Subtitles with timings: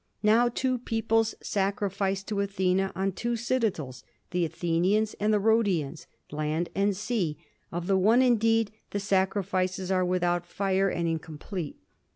[0.23, 6.69] Now two peoples sacrifice to Athena on two citadels, the Athenians and the Rhodians, land
[6.73, 7.37] and sea;
[7.71, 11.77] of the one indeed the sacrifices are without fire and incomplete.